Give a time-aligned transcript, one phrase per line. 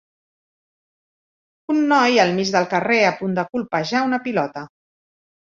[1.73, 4.67] Un noi al mig del carrer a punt de colpejar una pilota.